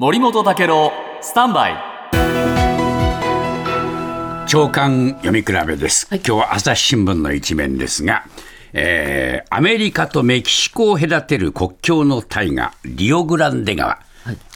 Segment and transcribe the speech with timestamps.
[0.00, 1.74] 森本武郎スタンバイ。
[4.48, 8.24] 長官読み比べです、今日は朝日新聞の一面ですが、
[8.72, 13.98] えーアメリカとメキシコを隔てる国境の大河リオグランデ川、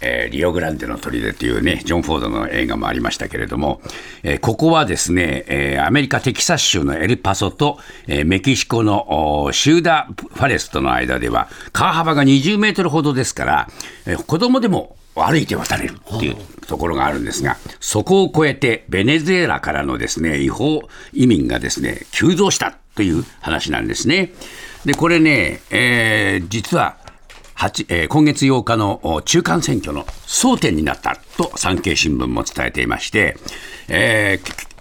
[0.00, 3.82] えーリオグランデの砦というね、ジョン・フォードの映画もありましたけれども、
[4.22, 13.68] えーここはですね、えーアメリカ・テキサス州のエルパソと、えーメキシコのシューダ・ファレスとの間では、川幅が20メートルほどですから、
[14.06, 16.36] えー子供でも歩いて渡れるっていう
[16.66, 24.32] ところがあるんですが、そこを越えてベネズエラからのですね、違法移民がですね、急増したという話なんですね。
[24.84, 26.96] で、これね、えー実は、
[27.88, 33.36] えー今月8日の中間選挙の争点になったと産経新聞も伝えていまして、
[33.88, 34.73] えー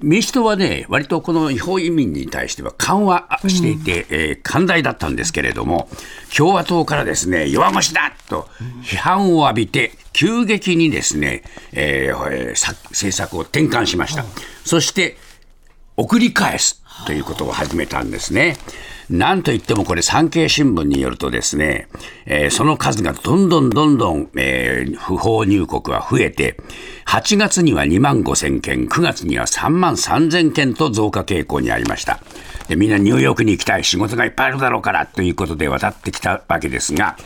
[0.00, 5.88] 民主党はね、割とこの違法移民に対しては緩和していて、えー寛大だったんですけれども、
[6.36, 8.48] 共和党からですね、弱腰だと
[8.82, 11.42] 批判を浴びて、急激にですね、
[11.72, 12.50] えー
[12.90, 14.24] 政策を転換しました。
[14.64, 15.16] そして、
[15.96, 18.56] 送り返すということを始めたんですね。
[19.10, 21.88] なんといってもこれ産経新聞によるとですね、
[22.26, 24.57] えーその数がどんどんどんどん、えー
[24.96, 26.56] 不法入国は増えて、
[27.06, 32.20] 8月には2万5千件、9月には3万3千件と増加傾向にありました。
[32.68, 37.16] でみんなニューヨークに行きたい仕事がいっぱいあるだろうからということで渡ってきたわけですが、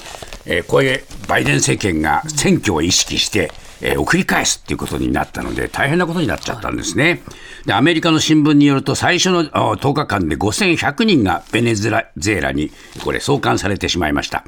[0.46, 3.52] えーこれバイデン政権が選挙を意識して、
[3.82, 7.22] えー送り返すっていうことになったので、大変なことになっちゃったんですね。
[7.66, 12.70] で、アメリカの新聞によると、最初の10日間で5100人がベネズエラに、
[13.04, 14.44] これ、送還されてしまいました。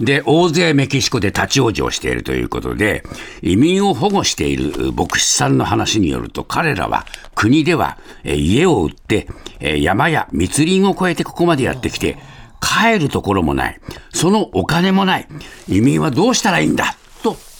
[0.00, 3.04] で、大勢メキシコで立ち往生しているということで、
[3.42, 9.28] 移民を保護している牧師さんの話によると、彼らは国ではえ家を売って、
[9.60, 12.18] え山や密林を越えてここまでやってきて、
[12.60, 13.80] 帰るところもない、
[14.12, 15.28] そのお金もない、
[15.68, 16.96] 移民はどうしたらいいんだ？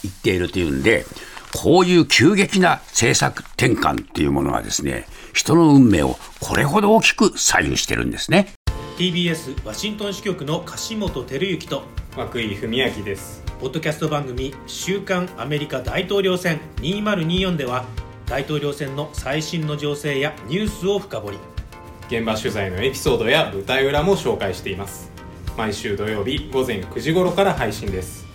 [0.03, 1.05] 言っているというんで、
[1.53, 8.55] こういう急激な政策転換っていうものはですね、人の運命をこれほど大きく左右してるんですね。
[8.97, 11.83] TBS ワシントン支局の樫本照之と
[12.17, 13.43] 涌井文明です。
[13.61, 17.85] ポッドキャスト番組「週刊アメリカ大統領選2024」では
[18.27, 21.39] 大統領選の最新の情勢やニュースを深掘り。
[22.09, 25.11] 現場取材のエピソードや舞台裏も紹介しています。
[25.57, 28.30] 毎週土曜日午前9時頃から配信です